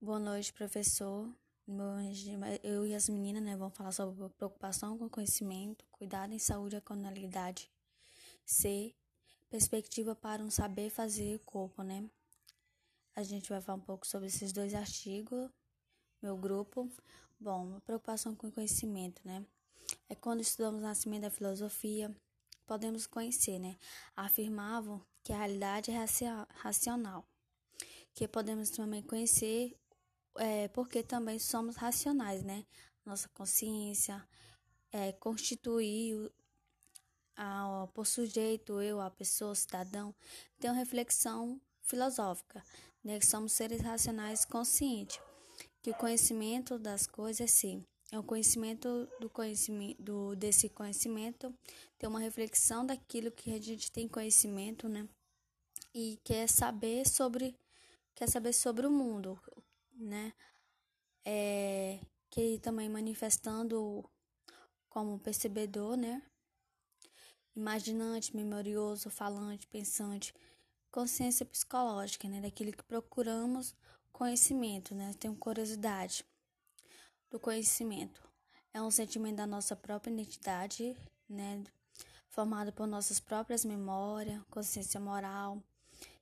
Boa 0.00 0.20
noite, 0.20 0.52
professor. 0.52 1.28
Eu 2.62 2.86
e 2.86 2.94
as 2.94 3.08
meninas 3.08 3.42
né, 3.42 3.56
vamos 3.56 3.76
falar 3.76 3.90
sobre 3.90 4.28
preocupação 4.28 4.96
com 4.96 5.08
conhecimento, 5.08 5.84
cuidado 5.90 6.32
em 6.32 6.38
saúde 6.38 6.76
e 6.76 6.80
conalidade. 6.80 7.68
C. 8.46 8.94
Perspectiva 9.50 10.14
para 10.14 10.40
um 10.40 10.52
saber 10.52 10.88
fazer 10.88 11.40
corpo, 11.40 11.82
né? 11.82 12.08
A 13.16 13.24
gente 13.24 13.48
vai 13.48 13.60
falar 13.60 13.78
um 13.78 13.84
pouco 13.84 14.06
sobre 14.06 14.28
esses 14.28 14.52
dois 14.52 14.72
artigos, 14.72 15.50
meu 16.22 16.36
grupo. 16.36 16.88
Bom, 17.40 17.80
preocupação 17.80 18.36
com 18.36 18.52
conhecimento, 18.52 19.20
né? 19.24 19.44
É 20.08 20.14
quando 20.14 20.42
estudamos 20.42 20.80
o 20.80 20.84
nascimento 20.84 21.22
da 21.22 21.30
filosofia, 21.30 22.14
podemos 22.68 23.04
conhecer, 23.04 23.58
né? 23.58 23.76
Afirmavam 24.14 25.04
que 25.24 25.32
a 25.32 25.38
realidade 25.38 25.90
é 25.90 25.96
racional, 26.54 27.26
que 28.14 28.28
podemos 28.28 28.70
também 28.70 29.02
conhecer 29.02 29.76
é, 30.38 30.68
porque 30.68 31.02
também 31.02 31.38
somos 31.38 31.76
racionais, 31.76 32.42
né? 32.42 32.64
Nossa 33.04 33.28
consciência 33.30 34.26
é, 34.92 35.12
constituir 35.12 36.30
a, 37.36 37.88
por 37.94 38.06
sujeito, 38.06 38.80
eu, 38.80 39.00
a 39.00 39.10
pessoa, 39.10 39.54
cidadão, 39.54 40.14
tem 40.58 40.70
uma 40.70 40.76
reflexão 40.76 41.60
filosófica, 41.82 42.64
né? 43.02 43.18
Que 43.18 43.26
somos 43.26 43.52
seres 43.52 43.80
racionais 43.80 44.44
conscientes, 44.44 45.20
que 45.82 45.90
o 45.90 45.94
conhecimento 45.94 46.78
das 46.78 47.06
coisas, 47.06 47.50
sim, 47.50 47.84
é 48.10 48.18
o 48.18 48.22
conhecimento 48.22 49.08
do 49.20 49.28
conhecimento 49.28 50.02
do, 50.02 50.34
desse 50.34 50.68
conhecimento, 50.68 51.54
tem 51.98 52.08
uma 52.08 52.20
reflexão 52.20 52.84
daquilo 52.84 53.30
que 53.30 53.54
a 53.54 53.60
gente 53.60 53.92
tem 53.92 54.08
conhecimento, 54.08 54.88
né? 54.88 55.08
E 55.94 56.18
quer 56.24 56.48
saber 56.48 57.06
sobre 57.06 57.54
quer 58.14 58.28
saber 58.28 58.52
sobre 58.52 58.84
o 58.84 58.90
mundo, 58.90 59.40
né? 59.98 60.32
É, 61.24 62.00
que 62.30 62.58
também 62.60 62.88
manifestando 62.88 64.08
como 64.88 65.18
percebedor, 65.18 65.96
né? 65.96 66.22
Imaginante, 67.54 68.34
memorioso, 68.34 69.10
falante, 69.10 69.66
pensante, 69.66 70.32
consciência 70.90 71.44
psicológica, 71.44 72.28
né? 72.28 72.40
Daquilo 72.40 72.72
que 72.72 72.82
procuramos 72.84 73.74
conhecimento, 74.12 74.94
né? 74.94 75.14
Tenho 75.18 75.34
curiosidade 75.36 76.24
do 77.30 77.38
conhecimento. 77.38 78.22
É 78.72 78.80
um 78.80 78.90
sentimento 78.90 79.36
da 79.36 79.46
nossa 79.46 79.74
própria 79.74 80.12
identidade, 80.12 80.96
né? 81.28 81.62
Formado 82.28 82.72
por 82.72 82.86
nossas 82.86 83.18
próprias 83.18 83.64
memórias, 83.64 84.40
consciência 84.50 85.00
moral. 85.00 85.62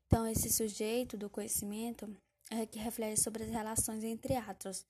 Então, 0.07 0.27
esse 0.27 0.51
sujeito 0.51 1.17
do 1.17 1.29
conhecimento 1.29 2.17
é 2.51 2.67
que 2.67 2.79
reflete 2.79 3.21
sobre 3.21 3.45
as 3.45 3.51
relações 3.51 4.05
entre 4.05 4.35
atos, 4.37 4.87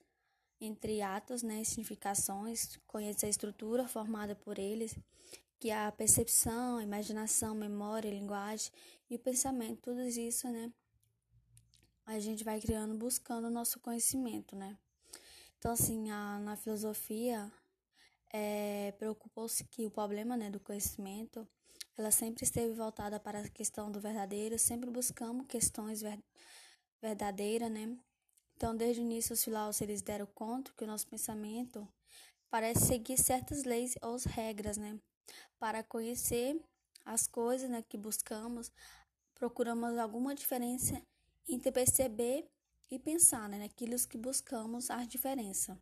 entre 0.61 1.03
atos, 1.03 1.43
né, 1.43 1.65
significações, 1.65 2.79
conhece 2.87 3.27
a 3.27 3.29
estrutura 3.29 3.89
formada 3.89 4.35
por 4.35 4.59
eles, 4.59 4.97
que 5.59 5.71
é 5.71 5.87
a 5.87 5.93
percepção, 5.93 6.79
a 6.79 6.83
imaginação, 6.83 7.55
memória, 7.55 8.11
linguagem 8.11 8.71
e 9.09 9.17
o 9.17 9.19
pensamento, 9.19 9.81
tudo 9.83 10.03
isso, 10.03 10.49
né, 10.51 10.73
a 12.05 12.19
gente 12.19 12.45
vai 12.45 12.61
criando 12.61 12.97
buscando 12.97 13.47
o 13.47 13.51
nosso 13.51 13.81
conhecimento, 13.81 14.55
né. 14.55 14.77
Então, 15.59 15.73
assim, 15.73 16.11
a, 16.11 16.39
na 16.39 16.57
filosofia, 16.57 17.51
é, 18.33 18.93
preocupou-se 18.99 19.65
que 19.65 19.87
o 19.87 19.91
problema, 19.91 20.37
né, 20.37 20.51
do 20.51 20.61
conhecimento, 20.61 21.49
ela 21.97 22.11
sempre 22.11 22.45
esteve 22.45 22.75
voltada 22.75 23.19
para 23.19 23.41
a 23.41 23.49
questão 23.49 23.91
do 23.91 23.99
verdadeiro, 23.99 24.59
sempre 24.59 24.91
buscamos 24.91 25.47
questões 25.47 26.03
verdadeiras 26.03 26.37
verdadeira, 27.01 27.69
né? 27.69 27.97
Então, 28.57 28.77
desde 28.77 29.03
o 29.03 29.05
início, 29.05 29.35
os 29.35 29.45
filósofos 29.45 29.83
eles 29.83 30.03
deram 30.03 30.27
conta 30.27 30.73
que 30.77 30.85
o 30.85 30.87
nosso 30.87 31.07
pensamento 31.07 31.87
parece 32.51 32.87
seguir 32.87 33.19
certas 33.19 33.65
leis 33.65 33.97
ou 34.01 34.17
regras, 34.27 34.77
né? 34.77 34.99
Para 35.59 35.83
conhecer 35.83 36.61
as 37.05 37.27
coisas 37.27 37.69
né, 37.69 37.83
que 37.83 37.99
buscamos, 37.99 38.73
procuramos 39.35 39.99
alguma 39.99 40.35
diferença 40.35 41.01
entre 41.49 41.71
perceber 41.71 42.49
e 42.91 42.99
pensar, 42.99 43.49
né? 43.49 43.59
Naquilo 43.59 43.97
que 44.09 44.17
buscamos 44.17 44.91
a 44.91 45.05
diferença. 45.05 45.79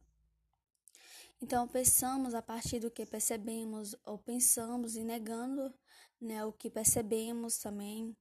Então, 1.40 1.68
pensamos 1.68 2.34
a 2.34 2.42
partir 2.42 2.80
do 2.80 2.90
que 2.90 3.04
percebemos 3.04 3.94
ou 4.04 4.18
pensamos 4.18 4.96
e 4.96 5.04
negando 5.04 5.72
né, 6.20 6.44
o 6.44 6.52
que 6.52 6.70
percebemos 6.70 7.58
também 7.58 8.16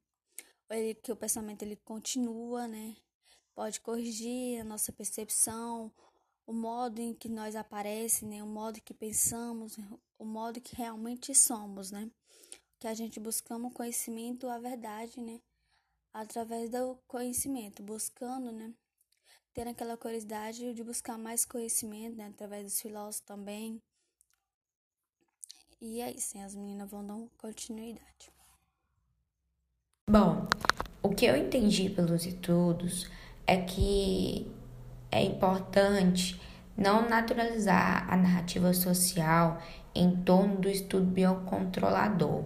que 1.02 1.12
o 1.12 1.16
pensamento 1.16 1.64
ele 1.64 1.76
continua, 1.76 2.68
né? 2.68 2.96
Pode 3.54 3.80
corrigir 3.80 4.62
a 4.62 4.64
nossa 4.64 4.92
percepção, 4.92 5.92
o 6.46 6.54
modo 6.54 7.00
em 7.00 7.14
que 7.14 7.30
nós 7.30 7.56
aparece, 7.56 8.26
né? 8.26 8.44
O 8.44 8.48
modo 8.48 8.82
que 8.82 8.94
pensamos, 8.94 9.78
o 10.18 10.26
modo 10.26 10.60
que 10.60 10.76
realmente 10.76 11.34
somos, 11.36 11.92
né? 11.92 12.10
Que 12.80 12.88
a 12.88 12.94
gente 12.94 13.20
buscamos 13.20 13.74
conhecimento, 13.74 14.50
a 14.50 14.58
verdade, 14.58 15.22
né? 15.22 15.40
Através 16.12 16.70
do 16.70 16.98
conhecimento, 17.08 17.82
buscando, 17.84 18.52
né? 18.52 18.74
Ter 19.54 19.68
aquela 19.68 19.96
curiosidade 19.96 20.74
de 20.74 20.84
buscar 20.84 21.18
mais 21.18 21.46
conhecimento, 21.46 22.18
né? 22.18 22.28
Através 22.28 22.64
dos 22.64 22.82
filósofos 22.82 23.22
também. 23.22 23.82
E 25.80 26.02
é 26.02 26.12
isso, 26.12 26.38
as 26.40 26.56
meninas 26.56 26.90
vão 26.90 27.06
dar 27.06 27.30
continuidade. 27.38 28.32
Bom, 30.14 30.46
o 31.02 31.10
que 31.10 31.26
eu 31.26 31.36
entendi 31.36 31.90
pelos 31.90 32.26
estudos 32.26 33.10
é 33.48 33.58
que 33.58 34.52
é 35.10 35.24
importante 35.24 36.40
não 36.78 37.10
naturalizar 37.10 38.06
a 38.08 38.16
narrativa 38.18 38.74
social 38.74 39.60
em 39.96 40.18
torno 40.18 40.58
do 40.58 40.70
estudo 40.70 41.06
biocontrolador, 41.06 42.44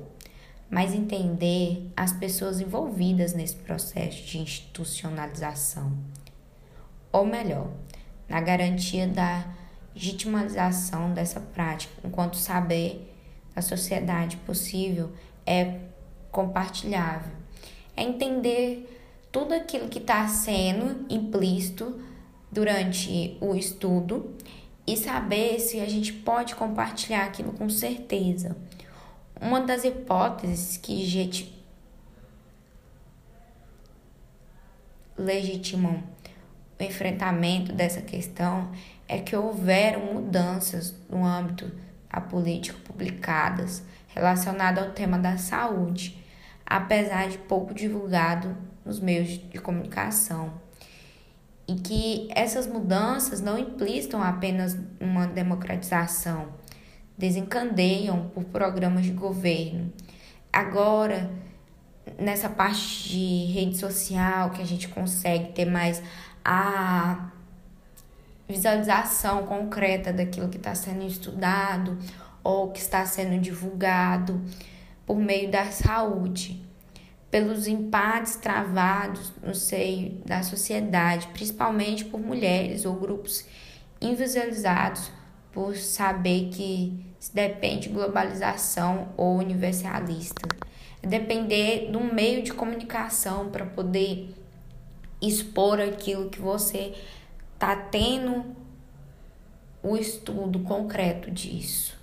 mas 0.70 0.94
entender 0.94 1.92
as 1.98 2.14
pessoas 2.14 2.62
envolvidas 2.62 3.34
nesse 3.34 3.56
processo 3.56 4.24
de 4.24 4.38
institucionalização. 4.38 5.92
Ou 7.12 7.26
melhor, 7.26 7.72
na 8.30 8.40
garantia 8.40 9.08
da 9.08 9.46
legitimalização 9.96 11.12
dessa 11.12 11.42
prática, 11.42 11.94
enquanto 12.02 12.38
saber 12.38 13.14
da 13.56 13.62
sociedade 13.62 14.38
possível 14.38 15.12
é 15.44 15.80
compartilhável 16.32 17.47
é 17.98 18.04
entender 18.04 18.88
tudo 19.32 19.54
aquilo 19.54 19.90
que 19.90 19.98
está 19.98 20.28
sendo 20.28 21.06
implícito 21.10 22.00
durante 22.52 23.36
o 23.42 23.56
estudo 23.56 24.36
e 24.86 24.96
saber 24.96 25.60
se 25.60 25.82
a 25.82 25.90
gente 25.90 26.14
pode 26.14 26.56
compartilhar 26.56 27.26
aquilo 27.26 27.52
com 27.52 27.68
certeza. 27.70 28.56
Uma 29.42 29.60
das 29.62 29.84
hipóteses 29.84 30.78
que 30.78 31.06
gente 31.06 31.54
legitimam 35.18 36.04
o 36.80 36.84
enfrentamento 36.84 37.74
dessa 37.74 38.02
questão 38.02 38.72
é 39.08 39.18
que 39.18 39.36
houveram 39.36 40.14
mudanças 40.14 40.96
no 41.10 41.26
âmbito 41.26 41.72
da 42.10 42.22
política 42.22 42.78
publicadas 42.86 43.84
relacionadas 44.08 44.84
ao 44.84 44.92
tema 44.92 45.18
da 45.18 45.38
saúde 45.38 46.27
apesar 46.70 47.30
de 47.30 47.38
pouco 47.38 47.74
divulgado 47.74 48.56
nos 48.86 49.00
meios 49.00 49.30
de 49.30 49.60
comunicação. 49.60 50.54
E 51.66 51.76
que 51.76 52.28
essas 52.36 52.68
mudanças 52.68 53.42
não 53.42 53.58
implitam 53.58 54.22
apenas 54.22 54.78
uma 55.00 55.26
democratização, 55.26 56.50
desencandeiam 57.18 58.30
por 58.34 58.44
programas 58.46 59.06
de 59.06 59.12
governo. 59.12 59.92
Agora, 60.52 61.30
nessa 62.20 62.50
parte 62.50 63.10
de 63.10 63.46
rede 63.52 63.78
social, 63.78 64.52
que 64.52 64.62
a 64.62 64.66
gente 64.66 64.88
consegue 64.88 65.52
ter 65.54 65.66
mais 65.66 66.02
a 66.44 67.32
visualização 68.48 69.46
concreta 69.46 70.14
daquilo 70.14 70.48
que 70.48 70.58
está 70.58 70.74
sendo 70.74 71.06
estudado 71.06 71.98
ou 72.42 72.72
que 72.72 72.80
está 72.80 73.06
sendo 73.06 73.38
divulgado 73.42 74.42
por 75.06 75.18
meio 75.18 75.50
da 75.50 75.66
saúde, 75.72 76.62
pelos 77.30 77.68
empates 77.68 78.36
travados 78.38 79.34
no 79.44 79.54
seio 79.54 80.22
da 80.26 80.44
sociedade, 80.44 81.28
principalmente 81.28 82.06
por 82.06 82.20
mulheres 82.20 82.86
ou 82.86 82.96
grupos 82.96 83.46
invisibilizados 84.00 85.12
por 85.52 85.76
saber 85.76 86.50
que 86.50 87.06
se 87.20 87.34
depende 87.34 87.88
de 87.88 87.94
globalização 87.94 89.10
ou 89.18 89.38
universalista. 89.38 90.48
É 91.02 91.08
depender 91.08 91.90
de 91.92 91.98
um 91.98 92.14
meio 92.14 92.44
de 92.44 92.54
comunicação 92.54 93.50
para 93.50 93.66
poder 93.66 94.34
expor 95.22 95.80
aquilo 95.80 96.30
que 96.30 96.40
você 96.40 96.94
está 97.54 97.76
tendo 97.76 98.56
o 99.82 99.98
estudo 99.98 100.60
concreto 100.60 101.32
disso. 101.32 101.97